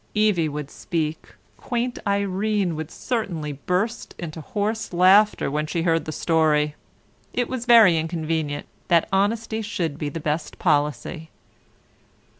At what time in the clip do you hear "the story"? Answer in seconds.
6.05-6.73